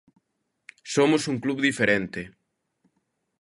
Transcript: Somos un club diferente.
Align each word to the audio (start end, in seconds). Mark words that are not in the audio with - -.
Somos 0.93 1.23
un 1.31 1.37
club 1.43 1.57
diferente. 1.67 2.21